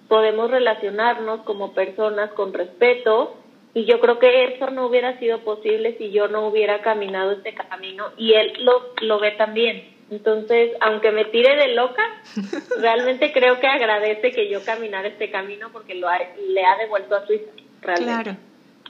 Podemos 0.09 0.50
relacionarnos 0.50 1.42
como 1.42 1.73
personas 1.73 2.30
con 2.32 2.52
respeto 2.52 3.39
y 3.75 3.85
yo 3.85 4.00
creo 4.00 4.19
que 4.19 4.55
eso 4.55 4.71
no 4.71 4.87
hubiera 4.87 5.19
sido 5.19 5.45
posible 5.45 5.97
si 5.99 6.11
yo 6.11 6.29
no 6.29 6.49
hubiera 6.49 6.83
caminado 6.83 7.33
este 7.33 7.55
camino 7.55 8.07
y 8.17 8.33
él 8.33 8.53
lo, 8.61 8.95
lo 9.00 9.21
ve 9.21 9.33
también. 9.33 10.00
Entonces, 10.11 10.73
aunque 10.81 11.12
me 11.12 11.25
tire 11.27 11.55
de 11.55 11.75
loca, 11.75 12.03
realmente 12.81 13.33
creo 13.33 13.61
que 13.61 13.69
agradece 13.69 14.33
que 14.33 14.50
yo 14.50 14.65
caminara 14.65 15.07
este 15.07 15.31
camino 15.31 15.71
porque 15.73 15.95
lo 15.95 16.09
le 16.09 16.65
ha 16.65 16.77
devuelto 16.79 17.15
a 17.15 17.27
su 17.27 17.35
hija. 17.35 17.50
Claro. 17.97 18.37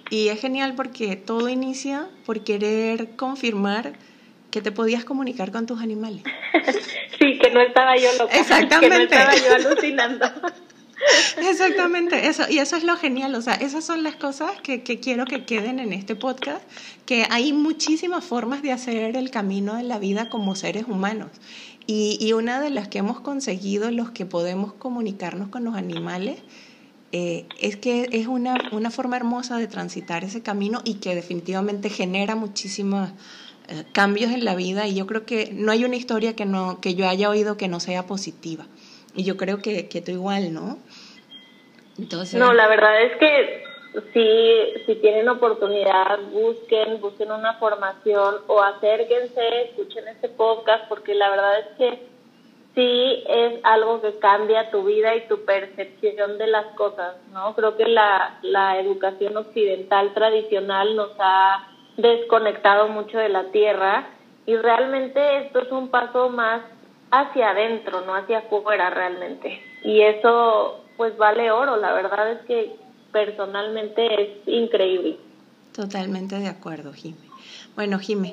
Y 0.08 0.28
es 0.28 0.40
genial 0.40 0.74
porque 0.74 1.16
todo 1.16 1.48
inicia 1.48 2.08
por 2.24 2.42
querer 2.42 3.16
confirmar 3.16 3.92
que 4.50 4.62
te 4.62 4.72
podías 4.72 5.04
comunicar 5.04 5.52
con 5.52 5.66
tus 5.66 5.80
animales. 5.80 6.22
sí, 7.18 7.38
que 7.38 7.50
no 7.50 7.60
estaba 7.60 7.96
yo 7.96 8.08
loca. 8.18 8.36
Exactamente. 8.36 8.88
Que 8.88 8.98
no 8.98 9.02
estaba 9.04 9.34
yo 9.36 9.68
alucinando. 9.68 10.26
Exactamente, 11.48 12.26
eso, 12.26 12.44
y 12.48 12.58
eso 12.58 12.76
es 12.76 12.84
lo 12.84 12.96
genial, 12.96 13.34
o 13.34 13.42
sea, 13.42 13.54
esas 13.54 13.84
son 13.84 14.02
las 14.02 14.16
cosas 14.16 14.60
que, 14.62 14.82
que, 14.82 15.00
quiero 15.00 15.24
que 15.24 15.44
queden 15.44 15.78
en 15.80 15.92
este 15.92 16.14
podcast, 16.16 16.62
que 17.06 17.26
hay 17.30 17.52
muchísimas 17.52 18.24
formas 18.24 18.62
de 18.62 18.72
hacer 18.72 19.16
el 19.16 19.30
camino 19.30 19.74
de 19.74 19.82
la 19.82 19.98
vida 19.98 20.28
como 20.28 20.54
seres 20.54 20.84
humanos. 20.86 21.30
Y, 21.86 22.18
y 22.20 22.34
una 22.34 22.60
de 22.60 22.70
las 22.70 22.88
que 22.88 22.98
hemos 22.98 23.20
conseguido, 23.20 23.90
los 23.90 24.10
que 24.10 24.26
podemos 24.26 24.72
comunicarnos 24.74 25.48
con 25.48 25.64
los 25.64 25.74
animales, 25.74 26.38
eh, 27.12 27.46
es 27.58 27.76
que 27.76 28.08
es 28.12 28.28
una, 28.28 28.54
una, 28.70 28.90
forma 28.92 29.16
hermosa 29.16 29.58
de 29.58 29.66
transitar 29.66 30.22
ese 30.22 30.42
camino 30.42 30.80
y 30.84 30.94
que 30.94 31.16
definitivamente 31.16 31.90
genera 31.90 32.36
muchísimos 32.36 33.10
eh, 33.66 33.84
cambios 33.92 34.30
en 34.30 34.44
la 34.44 34.54
vida 34.54 34.86
y 34.86 34.94
yo 34.94 35.08
creo 35.08 35.26
que 35.26 35.50
no 35.52 35.72
hay 35.72 35.84
una 35.84 35.96
historia 35.96 36.36
que, 36.36 36.46
no, 36.46 36.80
que 36.80 36.94
yo 36.94 37.08
haya 37.08 37.28
oído 37.28 37.56
que 37.56 37.66
no 37.66 37.80
sea 37.80 38.06
positiva. 38.06 38.68
Y 39.14 39.24
yo 39.24 39.36
creo 39.36 39.58
que, 39.58 39.88
que 39.88 40.00
tú 40.00 40.12
igual, 40.12 40.52
¿no? 40.52 40.78
Entonces... 41.98 42.38
No, 42.38 42.52
la 42.52 42.68
verdad 42.68 43.02
es 43.02 43.16
que 43.16 43.64
si, 44.12 44.84
si 44.86 44.94
tienen 45.00 45.28
oportunidad, 45.28 46.20
busquen, 46.30 47.00
busquen 47.00 47.32
una 47.32 47.54
formación 47.54 48.36
o 48.46 48.62
acérquense, 48.62 49.62
escuchen 49.64 50.06
este 50.08 50.28
podcast, 50.28 50.88
porque 50.88 51.14
la 51.14 51.28
verdad 51.30 51.58
es 51.58 51.66
que 51.76 52.10
sí 52.74 53.24
es 53.26 53.60
algo 53.64 54.00
que 54.00 54.18
cambia 54.18 54.70
tu 54.70 54.84
vida 54.84 55.16
y 55.16 55.26
tu 55.26 55.44
percepción 55.44 56.38
de 56.38 56.46
las 56.46 56.66
cosas, 56.76 57.16
¿no? 57.32 57.54
Creo 57.56 57.76
que 57.76 57.86
la, 57.86 58.38
la 58.42 58.78
educación 58.78 59.36
occidental 59.36 60.14
tradicional 60.14 60.94
nos 60.94 61.10
ha 61.18 61.68
desconectado 61.96 62.88
mucho 62.88 63.18
de 63.18 63.28
la 63.28 63.50
tierra 63.50 64.08
y 64.46 64.56
realmente 64.56 65.38
esto 65.38 65.60
es 65.60 65.72
un 65.72 65.88
paso 65.88 66.28
más 66.28 66.62
hacia 67.10 67.50
adentro, 67.50 68.02
no 68.02 68.14
hacia 68.14 68.38
afuera 68.38 68.90
realmente. 68.90 69.62
Y 69.84 70.00
eso 70.02 70.84
pues 70.96 71.16
vale 71.16 71.50
oro, 71.50 71.76
la 71.76 71.92
verdad 71.92 72.32
es 72.32 72.38
que 72.46 72.76
personalmente 73.12 74.22
es 74.22 74.28
increíble. 74.46 75.16
Totalmente 75.74 76.38
de 76.38 76.48
acuerdo, 76.48 76.92
Jime. 76.92 77.16
Bueno, 77.74 77.98
Jime, 77.98 78.32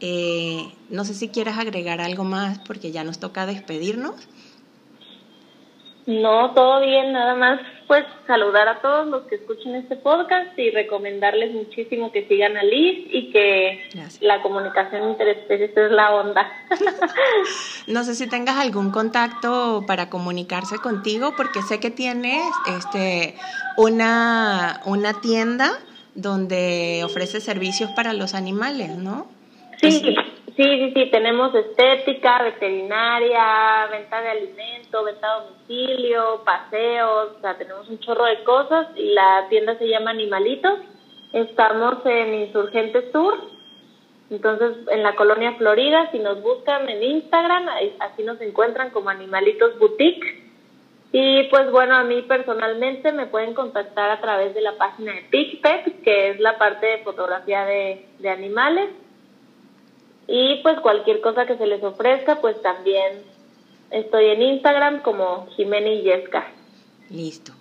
eh, 0.00 0.72
no 0.90 1.04
sé 1.04 1.14
si 1.14 1.28
quieres 1.28 1.56
agregar 1.58 2.00
algo 2.00 2.24
más 2.24 2.58
porque 2.60 2.90
ya 2.90 3.04
nos 3.04 3.20
toca 3.20 3.46
despedirnos. 3.46 4.28
No, 6.06 6.52
todo 6.54 6.80
bien, 6.80 7.12
nada 7.12 7.34
más 7.34 7.60
pues 7.88 8.04
saludar 8.26 8.68
a 8.68 8.80
todos 8.82 9.06
los 9.08 9.22
que 9.24 9.36
escuchen 9.36 9.74
este 9.74 9.96
podcast 9.96 10.56
y 10.58 10.70
recomendarles 10.70 11.54
muchísimo 11.54 12.12
que 12.12 12.28
sigan 12.28 12.56
a 12.58 12.62
Liz 12.62 13.08
y 13.10 13.30
que 13.30 13.88
la 14.20 14.42
comunicación 14.42 15.08
interespecies 15.08 15.74
es 15.74 15.90
la 15.90 16.14
onda. 16.14 16.46
no 17.86 18.04
sé 18.04 18.14
si 18.14 18.28
tengas 18.28 18.58
algún 18.58 18.90
contacto 18.90 19.84
para 19.86 20.10
comunicarse 20.10 20.76
contigo 20.76 21.32
porque 21.34 21.62
sé 21.62 21.80
que 21.80 21.90
tienes 21.90 22.44
este 22.66 23.34
una 23.78 24.82
una 24.84 25.20
tienda 25.22 25.78
donde 26.14 27.00
ofrece 27.04 27.40
servicios 27.40 27.90
para 27.92 28.12
los 28.12 28.34
animales, 28.34 28.98
¿no? 28.98 29.28
Sí, 29.80 30.14
Sí, 30.58 30.64
sí, 30.64 30.92
sí, 30.92 31.10
tenemos 31.12 31.54
estética, 31.54 32.42
veterinaria, 32.42 33.86
venta 33.92 34.20
de 34.20 34.30
alimento, 34.30 35.04
venta 35.04 35.32
a 35.32 35.44
domicilio, 35.44 36.42
paseos, 36.44 37.36
o 37.36 37.40
sea, 37.40 37.56
tenemos 37.56 37.88
un 37.88 38.00
chorro 38.00 38.24
de 38.24 38.42
cosas 38.42 38.88
y 38.96 39.12
la 39.12 39.46
tienda 39.50 39.78
se 39.78 39.86
llama 39.86 40.10
Animalitos. 40.10 40.80
Estamos 41.32 42.04
en 42.06 42.34
Insurgente 42.34 43.12
Sur, 43.12 43.38
entonces 44.30 44.78
en 44.90 45.04
la 45.04 45.14
colonia 45.14 45.52
Florida, 45.52 46.10
si 46.10 46.18
nos 46.18 46.42
buscan 46.42 46.88
en 46.88 47.04
Instagram, 47.04 47.68
así 48.00 48.24
nos 48.24 48.40
encuentran 48.40 48.90
como 48.90 49.10
Animalitos 49.10 49.78
Boutique. 49.78 50.42
Y 51.12 51.44
pues 51.50 51.70
bueno, 51.70 51.94
a 51.94 52.02
mí 52.02 52.22
personalmente 52.22 53.12
me 53.12 53.26
pueden 53.26 53.54
contactar 53.54 54.10
a 54.10 54.20
través 54.20 54.54
de 54.54 54.62
la 54.62 54.76
página 54.76 55.12
de 55.12 55.22
PicPet, 55.30 56.02
que 56.02 56.30
es 56.30 56.40
la 56.40 56.58
parte 56.58 56.84
de 56.84 57.04
fotografía 57.04 57.64
de, 57.64 58.06
de 58.18 58.28
animales 58.28 58.90
y 60.28 60.60
pues 60.62 60.78
cualquier 60.80 61.22
cosa 61.22 61.46
que 61.46 61.56
se 61.56 61.66
les 61.66 61.82
ofrezca, 61.82 62.36
pues 62.36 62.60
también 62.60 63.22
estoy 63.90 64.26
en 64.26 64.42
Instagram 64.42 65.00
como 65.00 65.48
Jimena 65.56 65.88
y 65.88 66.02
Yesca. 66.02 66.46
Listo. 67.08 67.52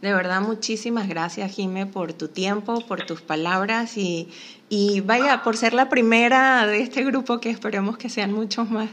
De 0.00 0.12
verdad, 0.12 0.40
muchísimas 0.40 1.08
gracias, 1.08 1.54
Jime, 1.54 1.86
por 1.86 2.12
tu 2.12 2.28
tiempo, 2.28 2.80
por 2.86 3.04
tus 3.06 3.22
palabras 3.22 3.96
y, 3.96 4.28
y 4.68 5.00
vaya, 5.00 5.42
por 5.42 5.56
ser 5.56 5.74
la 5.74 5.88
primera 5.88 6.66
de 6.66 6.80
este 6.80 7.04
grupo 7.04 7.40
que 7.40 7.50
esperemos 7.50 7.98
que 7.98 8.08
sean 8.08 8.32
muchos 8.32 8.70
más. 8.70 8.90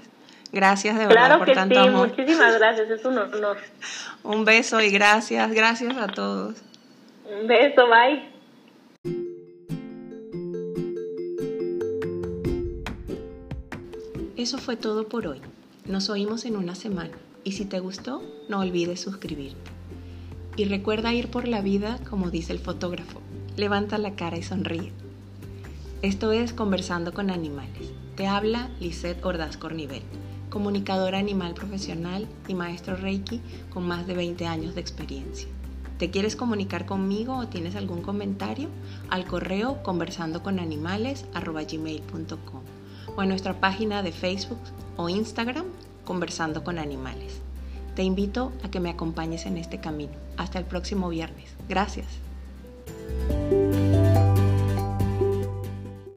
Gracias 0.52 0.98
de 0.98 1.06
verdad 1.06 1.38
por 1.38 1.52
tanto 1.52 1.84
sí, 1.84 1.90
Muchísimas 1.92 2.56
gracias, 2.60 2.90
es 2.90 3.06
un 3.06 3.20
honor. 3.20 3.58
un 4.24 4.46
beso 4.46 4.82
y 4.82 4.90
gracias, 4.90 5.52
gracias 5.52 5.96
a 5.98 6.08
todos. 6.08 6.56
Un 7.26 7.48
beso, 7.48 7.88
bye. 7.88 8.39
Eso 14.40 14.58
fue 14.58 14.76
todo 14.78 15.08
por 15.10 15.28
hoy. 15.28 15.42
Nos 15.86 16.10
oímos 16.10 16.46
en 16.46 16.56
una 16.56 16.74
semana 16.74 17.12
y 17.44 17.52
si 17.52 17.66
te 17.66 17.82
gustó, 17.82 18.24
no 18.48 18.62
olvides 18.62 19.02
suscribirte. 19.02 19.70
Y 20.56 20.64
recuerda 20.64 21.14
ir 21.14 21.30
por 21.30 21.46
la 21.46 21.60
vida 21.60 22.00
como 22.10 22.32
dice 22.32 22.54
el 22.54 22.60
fotógrafo. 22.60 23.20
Levanta 23.58 23.98
la 23.98 24.16
cara 24.16 24.38
y 24.38 24.44
sonríe. 24.44 24.94
Esto 26.02 26.32
es 26.32 26.54
Conversando 26.54 27.14
con 27.14 27.32
Animales. 27.32 27.92
Te 28.16 28.28
habla 28.28 28.70
Lisette 28.80 29.26
Ordaz 29.26 29.58
Cornivel, 29.58 30.04
comunicadora 30.50 31.20
animal 31.20 31.54
profesional 31.54 32.26
y 32.48 32.54
maestro 32.54 32.96
Reiki 32.96 33.42
con 33.74 33.86
más 33.86 34.08
de 34.08 34.14
20 34.14 34.48
años 34.48 34.74
de 34.74 34.80
experiencia. 34.80 35.50
¿Te 35.98 36.12
quieres 36.12 36.38
comunicar 36.38 36.86
conmigo 36.86 37.36
o 37.36 37.50
tienes 37.50 37.76
algún 37.76 38.02
comentario? 38.02 38.70
Al 39.10 39.26
correo 39.26 39.84
conversandoconanimales.gmail.com 39.84 42.79
o 43.16 43.24
en 43.24 43.30
nuestra 43.30 43.60
página 43.60 44.04
de 44.04 44.12
Facebook 44.12 44.60
o 44.98 45.10
Instagram 45.10 45.66
Conversando 46.06 46.64
con 46.64 46.80
Animales. 46.80 47.40
Te 47.96 48.04
invito 48.04 48.52
a 48.64 48.72
que 48.72 48.80
me 48.80 48.90
acompañes 48.90 49.46
en 49.46 49.58
este 49.58 49.80
camino. 49.80 50.14
Hasta 50.38 50.58
el 50.58 50.66
próximo 50.66 51.10
viernes. 51.10 51.50
Gracias. 51.68 52.08